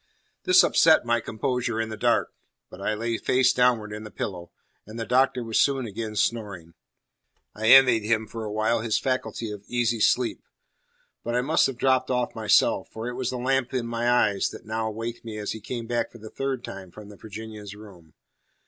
This 0.45 0.63
upset 0.63 1.05
my 1.05 1.19
composure 1.19 1.79
in 1.79 1.89
the 1.89 1.95
dark; 1.95 2.33
but 2.71 2.81
I 2.81 2.95
lay 2.95 3.19
face 3.19 3.53
downward 3.53 3.93
in 3.93 4.03
the 4.03 4.09
pillow, 4.09 4.49
and 4.87 4.99
the 4.99 5.05
Doctor 5.05 5.43
was 5.43 5.59
soon 5.61 5.85
again 5.85 6.15
snoring. 6.15 6.73
I 7.53 7.67
envied 7.67 8.01
him 8.03 8.25
for 8.25 8.43
a 8.43 8.51
while 8.51 8.81
his 8.81 8.97
faculty 8.97 9.51
of 9.51 9.63
easy 9.67 9.99
sleep. 9.99 10.41
But 11.23 11.35
I 11.35 11.41
must 11.41 11.67
have 11.67 11.77
dropped 11.77 12.09
off 12.09 12.33
myself; 12.33 12.89
for 12.89 13.09
it 13.09 13.13
was 13.13 13.29
the 13.29 13.37
lamp 13.37 13.75
in 13.75 13.85
my 13.85 14.09
eyes 14.09 14.49
that 14.49 14.65
now 14.65 14.89
waked 14.89 15.23
me 15.23 15.37
as 15.37 15.51
he 15.51 15.61
came 15.61 15.85
back 15.85 16.11
for 16.11 16.17
the 16.17 16.31
third 16.31 16.63
time 16.63 16.89
from 16.89 17.09
the 17.09 17.15
Virginian's 17.17 17.75
room. 17.75 18.15